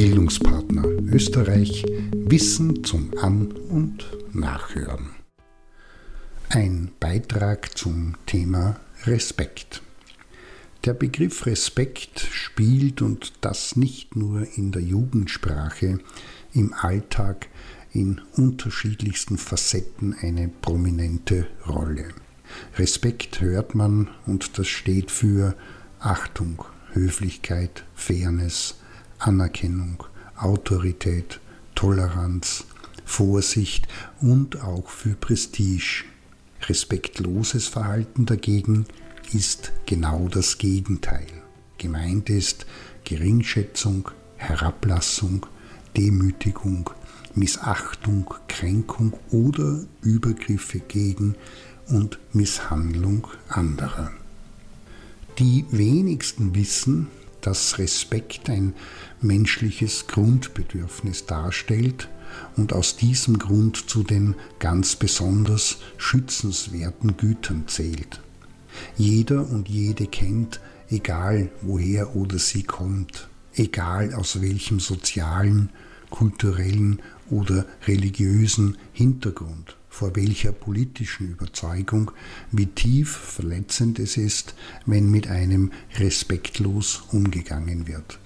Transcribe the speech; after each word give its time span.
Bildungspartner 0.00 0.86
Österreich 1.12 1.84
Wissen 2.12 2.84
zum 2.84 3.10
An- 3.18 3.52
und 3.52 4.06
Nachhören. 4.32 5.10
Ein 6.48 6.90
Beitrag 6.98 7.76
zum 7.76 8.14
Thema 8.24 8.80
Respekt. 9.04 9.82
Der 10.86 10.94
Begriff 10.94 11.44
Respekt 11.44 12.20
spielt 12.32 13.02
und 13.02 13.34
das 13.42 13.76
nicht 13.76 14.16
nur 14.16 14.46
in 14.56 14.72
der 14.72 14.80
Jugendsprache, 14.80 15.98
im 16.54 16.72
Alltag 16.72 17.48
in 17.92 18.22
unterschiedlichsten 18.38 19.36
Facetten 19.36 20.16
eine 20.18 20.48
prominente 20.48 21.46
Rolle. 21.68 22.08
Respekt 22.78 23.42
hört 23.42 23.74
man 23.74 24.08
und 24.24 24.58
das 24.58 24.66
steht 24.66 25.10
für 25.10 25.54
Achtung, 25.98 26.64
Höflichkeit, 26.94 27.84
Fairness, 27.94 28.79
Anerkennung, 29.20 30.02
Autorität, 30.36 31.40
Toleranz, 31.74 32.64
Vorsicht 33.04 33.86
und 34.20 34.62
auch 34.62 34.88
für 34.88 35.14
Prestige. 35.14 36.04
Respektloses 36.68 37.68
Verhalten 37.68 38.26
dagegen 38.26 38.86
ist 39.32 39.72
genau 39.86 40.28
das 40.28 40.58
Gegenteil. 40.58 41.26
Gemeint 41.78 42.30
ist 42.30 42.66
Geringschätzung, 43.04 44.10
Herablassung, 44.36 45.46
Demütigung, 45.96 46.90
Missachtung, 47.34 48.34
Kränkung 48.48 49.14
oder 49.30 49.84
Übergriffe 50.02 50.80
gegen 50.80 51.34
und 51.88 52.18
Misshandlung 52.32 53.26
anderer. 53.48 54.12
Die 55.38 55.64
wenigsten 55.70 56.54
wissen, 56.54 57.08
dass 57.40 57.78
Respekt 57.78 58.48
ein 58.50 58.74
menschliches 59.20 60.06
Grundbedürfnis 60.06 61.26
darstellt 61.26 62.08
und 62.56 62.72
aus 62.72 62.96
diesem 62.96 63.38
Grund 63.38 63.88
zu 63.88 64.02
den 64.02 64.34
ganz 64.58 64.96
besonders 64.96 65.78
schützenswerten 65.96 67.16
Gütern 67.16 67.64
zählt. 67.66 68.20
Jeder 68.96 69.48
und 69.48 69.68
jede 69.68 70.06
kennt, 70.06 70.60
egal 70.88 71.50
woher 71.62 72.14
oder 72.16 72.38
sie 72.38 72.62
kommt, 72.62 73.28
egal 73.54 74.14
aus 74.14 74.40
welchem 74.40 74.80
sozialen, 74.80 75.70
kulturellen 76.10 77.00
oder 77.30 77.66
religiösen 77.86 78.76
Hintergrund, 78.92 79.76
vor 79.88 80.16
welcher 80.16 80.52
politischen 80.52 81.30
Überzeugung, 81.30 82.10
wie 82.52 82.66
tief 82.66 83.10
verletzend 83.10 83.98
es 83.98 84.16
ist, 84.16 84.54
wenn 84.86 85.10
mit 85.10 85.28
einem 85.28 85.72
respektlos 85.98 87.04
umgegangen 87.12 87.86
wird. 87.86 88.18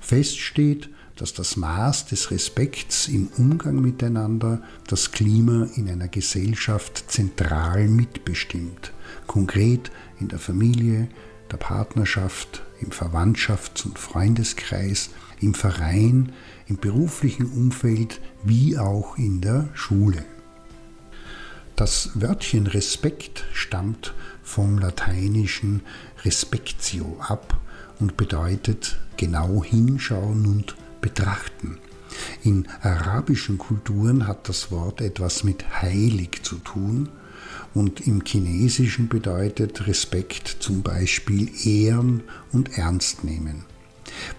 Fest 0.00 0.38
steht, 0.38 0.88
dass 1.16 1.34
das 1.34 1.56
Maß 1.56 2.06
des 2.06 2.30
Respekts 2.30 3.06
im 3.06 3.28
Umgang 3.36 3.80
miteinander 3.80 4.62
das 4.88 5.12
Klima 5.12 5.68
in 5.76 5.88
einer 5.88 6.08
Gesellschaft 6.08 7.04
zentral 7.08 7.86
mitbestimmt, 7.86 8.92
konkret 9.26 9.92
in 10.18 10.28
der 10.28 10.38
Familie, 10.38 11.08
der 11.50 11.58
Partnerschaft, 11.58 12.62
im 12.82 12.90
Verwandtschafts- 12.90 13.86
und 13.86 13.98
Freundeskreis, 13.98 15.10
im 15.40 15.54
Verein, 15.54 16.32
im 16.66 16.76
beruflichen 16.76 17.46
Umfeld 17.46 18.20
wie 18.44 18.78
auch 18.78 19.16
in 19.16 19.40
der 19.40 19.68
Schule. 19.74 20.24
Das 21.76 22.10
Wörtchen 22.14 22.66
Respekt 22.66 23.44
stammt 23.52 24.14
vom 24.42 24.78
lateinischen 24.78 25.82
respectio 26.24 27.16
ab 27.20 27.58
und 27.98 28.16
bedeutet 28.16 28.98
genau 29.16 29.64
hinschauen 29.64 30.46
und 30.46 30.76
betrachten. 31.00 31.78
In 32.42 32.68
arabischen 32.82 33.58
Kulturen 33.58 34.26
hat 34.26 34.48
das 34.48 34.70
Wort 34.70 35.00
etwas 35.00 35.44
mit 35.44 35.82
heilig 35.82 36.42
zu 36.42 36.56
tun 36.56 37.08
und 37.74 38.06
im 38.06 38.22
Chinesischen 38.24 39.08
bedeutet 39.08 39.86
Respekt 39.86 40.56
zum 40.60 40.82
Beispiel 40.82 41.50
ehren 41.66 42.22
und 42.52 42.76
ernst 42.78 43.24
nehmen. 43.24 43.64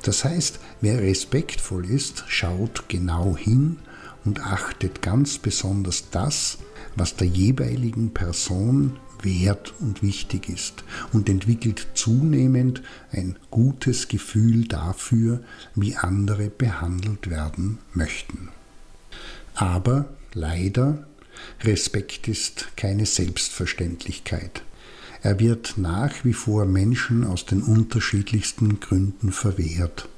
Das 0.04 0.24
heißt, 0.24 0.60
wer 0.82 1.02
respektvoll 1.02 1.90
ist, 1.90 2.26
schaut 2.28 2.90
genau 2.90 3.36
hin 3.36 3.78
und 4.26 4.46
achtet 4.46 5.02
ganz 5.02 5.38
besonders 5.38 6.10
das, 6.12 6.60
was 6.96 7.16
der 7.16 7.28
jeweiligen 7.28 8.14
Person 8.14 8.98
wert 9.22 9.74
und 9.80 10.04
wichtig 10.04 10.50
ist 10.50 10.84
und 11.14 11.30
entwickelt 11.30 11.88
zunehmend 11.94 12.82
ein 13.12 13.38
gutes 13.52 14.08
Gefühl 14.10 14.68
dafür, 14.68 15.42
wie 15.76 15.96
andere 15.96 16.50
behandelt 16.50 17.30
werden 17.30 17.80
möchten. 17.94 18.50
Aber 19.56 20.06
leider, 20.34 21.08
Respekt 21.62 22.28
ist 22.28 22.70
keine 22.76 23.06
Selbstverständlichkeit. 23.06 24.64
Er 25.22 25.40
wird 25.40 25.78
nach 25.78 26.26
wie 26.26 26.34
vor 26.34 26.66
Menschen 26.66 27.24
aus 27.24 27.46
den 27.46 27.62
unterschiedlichsten 27.62 28.80
Gründen 28.80 29.32
verwehrt. 29.32 30.10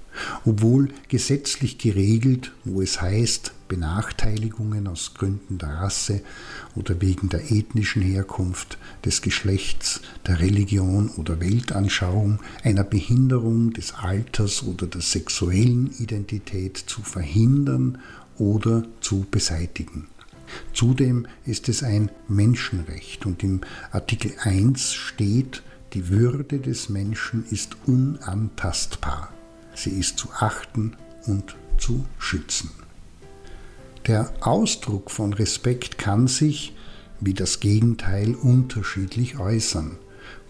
Obwohl 0.45 0.89
gesetzlich 1.09 1.77
geregelt, 1.77 2.53
wo 2.63 2.81
es 2.81 3.01
heißt, 3.01 3.51
Benachteiligungen 3.67 4.87
aus 4.87 5.13
Gründen 5.13 5.57
der 5.57 5.69
Rasse 5.69 6.21
oder 6.75 7.01
wegen 7.01 7.29
der 7.29 7.51
ethnischen 7.51 8.01
Herkunft, 8.01 8.77
des 9.03 9.21
Geschlechts, 9.21 10.01
der 10.25 10.39
Religion 10.39 11.09
oder 11.09 11.39
Weltanschauung, 11.39 12.39
einer 12.63 12.83
Behinderung 12.83 13.73
des 13.73 13.93
Alters 13.93 14.63
oder 14.63 14.87
der 14.87 15.01
sexuellen 15.01 15.91
Identität 15.99 16.77
zu 16.77 17.01
verhindern 17.01 17.97
oder 18.37 18.83
zu 19.01 19.25
beseitigen. 19.29 20.07
Zudem 20.73 21.27
ist 21.45 21.69
es 21.69 21.83
ein 21.83 22.11
Menschenrecht 22.27 23.25
und 23.25 23.43
im 23.43 23.61
Artikel 23.91 24.33
1 24.41 24.93
steht, 24.93 25.63
die 25.93 26.09
Würde 26.09 26.59
des 26.59 26.89
Menschen 26.89 27.45
ist 27.49 27.77
unantastbar. 27.85 29.33
Sie 29.73 29.91
ist 29.91 30.17
zu 30.17 30.29
achten 30.31 30.95
und 31.25 31.55
zu 31.77 32.05
schützen. 32.17 32.71
Der 34.07 34.31
Ausdruck 34.41 35.09
von 35.09 35.33
Respekt 35.33 35.97
kann 35.97 36.27
sich, 36.27 36.75
wie 37.19 37.33
das 37.33 37.59
Gegenteil, 37.59 38.35
unterschiedlich 38.35 39.39
äußern. 39.39 39.97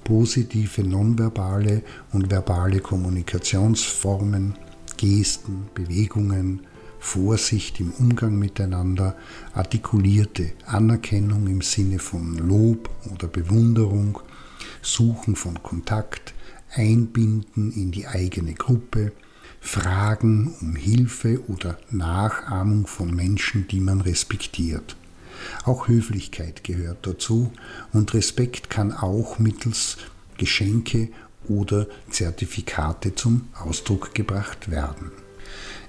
Positive 0.04 0.84
nonverbale 0.84 1.82
und 2.12 2.30
verbale 2.30 2.80
Kommunikationsformen, 2.80 4.56
Gesten, 4.98 5.68
Bewegungen, 5.74 6.62
Vorsicht 7.06 7.80
im 7.80 7.92
Umgang 7.92 8.38
miteinander, 8.40 9.16
artikulierte 9.54 10.52
Anerkennung 10.66 11.46
im 11.48 11.62
Sinne 11.62 12.00
von 12.00 12.36
Lob 12.36 12.90
oder 13.14 13.28
Bewunderung, 13.28 14.20
Suchen 14.82 15.36
von 15.36 15.62
Kontakt, 15.62 16.34
Einbinden 16.74 17.72
in 17.72 17.92
die 17.92 18.08
eigene 18.08 18.56
Gruppe, 18.56 19.12
Fragen 19.62 20.56
um 20.62 20.76
Hilfe 20.76 21.42
oder 21.48 21.78
Nachahmung 21.92 22.88
von 22.88 23.16
Menschen, 23.16 23.68
die 23.68 23.80
man 23.80 24.02
respektiert. 24.02 24.98
Auch 25.64 25.88
Höflichkeit 25.88 26.64
gehört 26.64 27.06
dazu 27.06 27.54
und 27.94 28.16
Respekt 28.16 28.72
kann 28.72 28.92
auch 28.92 29.38
mittels 29.38 29.98
Geschenke 30.38 31.10
oder 31.48 31.86
Zertifikate 32.10 33.14
zum 33.14 33.48
Ausdruck 33.54 34.16
gebracht 34.16 34.72
werden. 34.72 35.12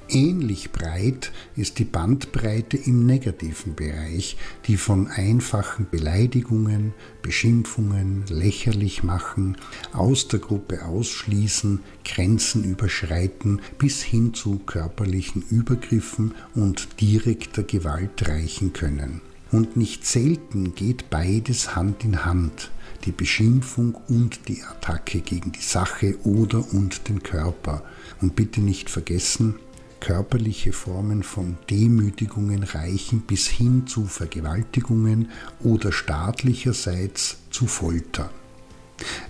Ähnlich 0.09 0.71
breit 0.71 1.33
ist 1.57 1.81
die 1.81 1.85
Bandbreite 1.85 2.77
im 2.77 3.07
negativen 3.07 3.75
Bereich, 3.75 4.37
die 4.67 4.77
von 4.77 5.09
einfachen 5.09 5.89
Beleidigungen, 5.91 6.95
Beschimpfungen, 7.23 8.25
lächerlich 8.29 9.03
machen, 9.03 9.57
aus 9.93 10.29
der 10.29 10.39
Gruppe 10.39 10.85
ausschließen, 10.85 11.81
Grenzen 12.05 12.63
überschreiten 12.63 13.61
bis 13.79 14.01
hin 14.01 14.33
zu 14.33 14.61
körperlichen 14.61 15.43
Übergriffen 15.51 16.35
und 16.55 17.01
direkter 17.01 17.65
Gewalt 17.65 18.29
reichen 18.29 18.73
können. 18.73 19.23
Und 19.51 19.77
nicht 19.77 20.07
selten 20.07 20.77
geht 20.77 21.11
beides 21.11 21.75
Hand 21.75 22.05
in 22.05 22.25
Hand, 22.25 22.71
die 23.05 23.13
Beschimpfung 23.13 23.97
und 24.09 24.49
die 24.49 24.63
Attacke 24.63 25.21
gegen 25.21 25.51
die 25.51 25.63
Sache 25.63 26.17
oder 26.25 26.65
und 26.73 27.09
den 27.09 27.23
Körper. 27.23 27.83
Und 28.21 28.37
bitte 28.37 28.61
nicht 28.61 28.91
vergessen, 28.91 29.57
Körperliche 30.07 30.73
Formen 30.73 31.25
von 31.25 31.59
Demütigungen 31.69 32.63
reichen 32.63 33.23
bis 33.23 33.49
hin 33.49 33.89
zu 33.89 34.07
Vergewaltigungen 34.07 35.31
oder 35.65 35.91
staatlicherseits 35.91 37.39
zu 37.51 37.67
Folter. 37.67 38.31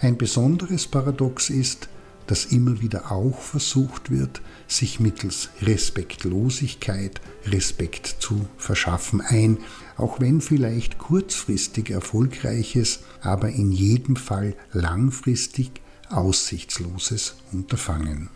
Ein 0.02 0.19
besonderes 0.19 0.87
Paradox 0.87 1.49
ist, 1.49 1.88
dass 2.26 2.44
immer 2.44 2.82
wieder 2.82 3.11
auch 3.11 3.40
versucht 3.40 4.11
wird, 4.11 4.43
sich 4.67 5.00
mittels 5.00 5.49
Respektlosigkeit 5.62 7.23
Respekt 7.46 8.17
zu 8.20 8.46
verschaffen. 8.58 9.23
Ein, 9.23 9.56
auch 9.96 10.20
wenn 10.20 10.43
vielleicht 10.43 10.99
kurzfristig 10.99 11.88
erfolgreiches, 11.88 13.00
aber 13.23 13.49
in 13.49 13.73
jedem 13.73 14.17
Fall 14.17 14.55
langfristig 14.75 15.70
aussichtsloses 16.11 17.37
Unterfangen. 17.50 18.28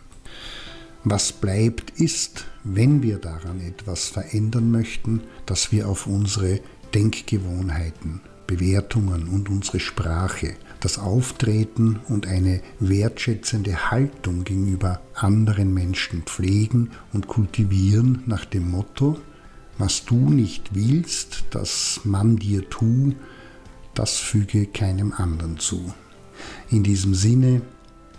Was 1.03 1.33
bleibt 1.33 1.99
ist, 1.99 2.45
wenn 2.63 3.01
wir 3.01 3.17
daran 3.17 3.59
etwas 3.59 4.05
verändern 4.07 4.69
möchten, 4.69 5.21
dass 5.47 5.71
wir 5.71 5.87
auf 5.87 6.05
unsere 6.05 6.59
Denkgewohnheiten, 6.93 8.21
Bewertungen 8.45 9.27
und 9.27 9.49
unsere 9.49 9.79
Sprache, 9.79 10.53
das 10.79 10.99
Auftreten 10.99 11.99
und 12.07 12.27
eine 12.27 12.61
wertschätzende 12.79 13.89
Haltung 13.89 14.43
gegenüber 14.43 15.01
anderen 15.15 15.73
Menschen 15.73 16.21
pflegen 16.23 16.91
und 17.13 17.27
kultivieren 17.27 18.21
nach 18.27 18.45
dem 18.45 18.69
Motto, 18.69 19.17
was 19.79 20.05
du 20.05 20.29
nicht 20.29 20.75
willst, 20.75 21.45
dass 21.49 22.01
man 22.03 22.35
dir 22.35 22.69
tu, 22.69 23.13
das 23.95 24.17
füge 24.17 24.67
keinem 24.67 25.13
anderen 25.13 25.57
zu. 25.57 25.93
In 26.69 26.83
diesem 26.83 27.15
Sinne 27.15 27.61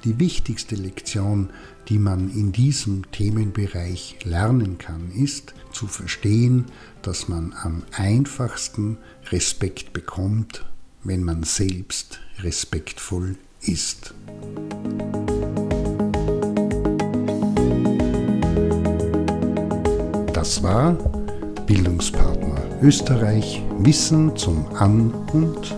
die 0.05 0.19
wichtigste 0.19 0.75
Lektion, 0.75 1.51
die 1.89 1.99
man 1.99 2.31
in 2.31 2.53
diesem 2.53 3.11
Themenbereich 3.13 4.19
lernen 4.25 4.79
kann, 4.79 5.11
ist 5.13 5.55
zu 5.73 5.87
verstehen, 5.87 6.67
dass 7.03 7.29
man 7.29 7.55
am 7.63 7.83
einfachsten 7.93 8.99
Respekt 9.31 9.93
bekommt, 9.93 10.65
wenn 11.05 11.25
man 11.25 11.43
selbst 11.43 12.21
respektvoll 12.41 13.37
ist. 13.61 14.15
Das 20.33 20.63
war 20.63 20.93
Bildungspartner 21.67 22.81
Österreich 22.83 23.63
Wissen 23.79 24.37
zum 24.37 24.67
An- 24.75 25.13
und 25.33 25.77